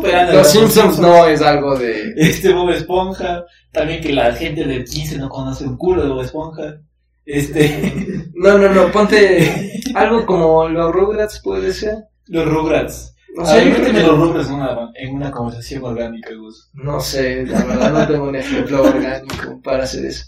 [0.02, 2.12] De Los Simpsons no es algo de...
[2.16, 3.44] Este Bob Esponja.
[3.72, 6.80] También que la gente de 15 no conoce un culo de Bob Esponja.
[7.24, 8.30] Este.
[8.34, 12.04] No, no, no, ponte algo como los Rugrats, puede ser.
[12.28, 13.14] los Rugrats.
[13.36, 16.68] No yo creo que- los en una, en una conversación orgánica, Gus.
[16.74, 20.24] No sé, la verdad no tengo un ejemplo orgánico para hacer eso.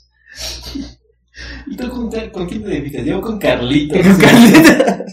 [1.66, 3.04] ¿Y tú con, con quién te identificas?
[3.04, 3.98] Yo con Carlitos.
[4.00, 5.06] Con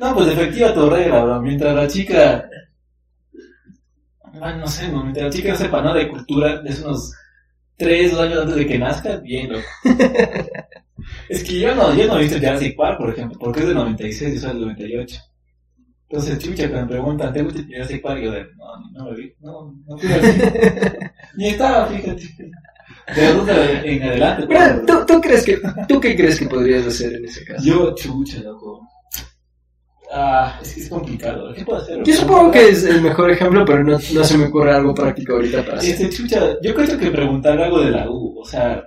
[0.00, 1.40] no, pues efectiva tu regla, bro.
[1.40, 2.48] Mientras la chica.
[4.32, 7.12] Bueno, no sé, mientras la chica no sepa nada de cultura, es unos
[7.76, 9.64] 3 años antes de que nazca, bien, loco.
[11.28, 13.74] es que yo no, yo no he visto Jurassic Park, por ejemplo, porque es del
[13.76, 15.20] 96 y soy del 98.
[16.12, 18.20] Entonces, chucha, cuando me preguntan, ¿te gusta Jurassic Park?
[18.20, 20.10] Yo de, no, no me vi, no, no fui.
[21.36, 22.22] Ni estaba, fíjate.
[23.16, 24.46] De adulta en adelante.
[24.46, 27.64] Pero, ¿tú, tú crees que, ¿tú qué crees que podrías hacer en ese caso?
[27.64, 28.86] Yo, chucha, loco.
[30.12, 31.54] Ah, es que es complicado.
[31.54, 32.02] ¿Qué puedo hacer?
[32.04, 35.32] Yo supongo que es el mejor ejemplo, pero no, no se me ocurre algo práctico
[35.32, 38.84] ahorita para hacer Este, chucha, yo creo que preguntar algo de la U, o sea,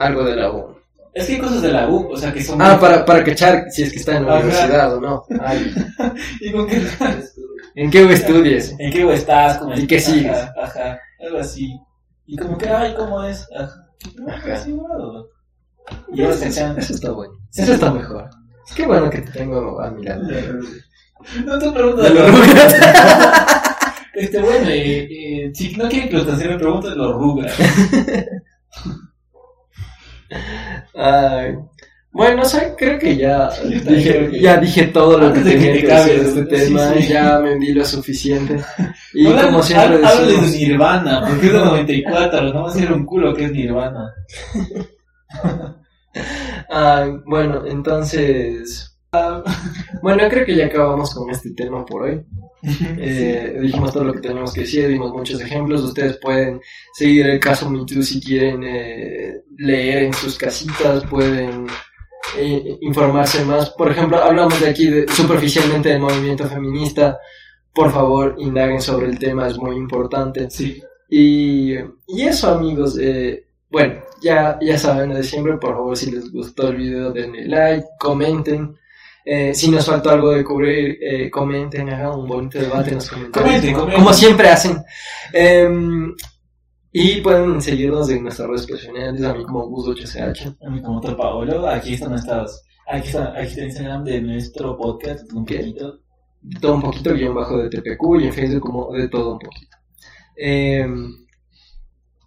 [0.00, 0.75] algo de la U.
[1.16, 2.60] es que hay cosas de la U, o sea, que son...
[2.60, 4.44] Ah, para, para cachar si es que está en la Ajá.
[4.44, 5.24] universidad o no.
[5.40, 5.74] Ay,
[6.42, 6.82] ¿Y con qué?
[7.74, 8.74] ¿En qué U estudias?
[8.78, 9.56] ¿En qué U estás?
[9.56, 10.38] Como ¿Y qué ajá, sigues?
[10.62, 11.80] Ajá, algo así.
[12.26, 13.48] Y como que, ay, ¿cómo es?
[13.56, 13.88] Ajá.
[14.28, 14.52] Ajá.
[14.52, 15.24] Así, bueno.
[16.12, 16.80] Y ahora Eso, pensando...
[16.80, 17.32] eso está bueno.
[17.54, 18.28] Eso está mejor.
[18.68, 20.22] Es que bueno que te tengo a mi lado.
[21.46, 22.74] No te pregunto De los Rugrats.
[24.12, 27.54] Este, bueno, eh, eh, si no quieren que los cancelen, me pregunto de los Rugrats.
[30.94, 31.56] Ay.
[32.16, 33.50] Bueno, o sea, creo que ya
[33.86, 37.56] dije, ya dije todo lo que tenía te que decir de este tema, ya me
[37.56, 38.56] di lo suficiente.
[39.12, 42.92] Y como siempre Habla de decimos, Nirvana, porque es de 94, no va a ser
[42.92, 44.14] un culo que es Nirvana.
[46.70, 49.42] ay, bueno, entonces, ah,
[50.02, 52.24] bueno, creo que ya acabamos con este tema por hoy.
[52.98, 55.82] Eh, dijimos todo lo que teníamos que decir, dimos muchos ejemplos.
[55.82, 56.60] Ustedes pueden
[56.94, 61.66] seguir el caso MeToo si quieren eh, leer en sus casitas, pueden
[62.38, 63.70] eh, informarse más.
[63.70, 67.18] Por ejemplo, hablamos de aquí de- superficialmente del movimiento feminista.
[67.72, 70.50] Por favor, indaguen sobre el tema, es muy importante.
[70.50, 70.82] Sí.
[71.08, 71.74] Y,
[72.08, 72.98] y eso, amigos.
[73.70, 75.56] bueno, ya, ya saben lo de siempre.
[75.58, 78.74] Por favor, si les gustó el video, denle like, comenten.
[79.28, 83.10] Eh, si nos faltó algo de cubrir, eh, comenten, hagan un bonito debate en los
[83.10, 83.44] comentarios.
[83.44, 84.04] Comenten, como, comenten.
[84.04, 84.76] como siempre hacen.
[85.32, 86.14] Em,
[86.92, 90.58] y pueden seguirnos en nuestras redes personales, a mí como Gus8CH.
[90.64, 94.76] A mí como otro Paolo, aquí están nuestras, aquí está, aquí está Instagram de nuestro
[94.76, 95.58] podcast, un ¿Qué?
[95.58, 95.98] poquito.
[96.42, 99.38] De todo un poquito, guion bajo de TPQ, y en Facebook como de todo un
[99.40, 99.76] poquito.
[100.36, 101.25] Em,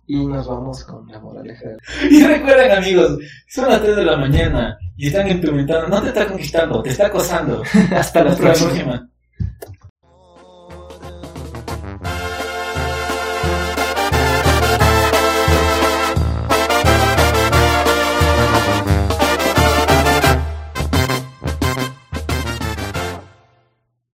[0.10, 1.70] y nos vamos con la moraleja.
[2.10, 6.28] Y recuerden amigos, son las 3 de la mañana y están implementando, no te está
[6.28, 7.62] conquistando, te está acosando.
[7.96, 9.09] Hasta la próxima.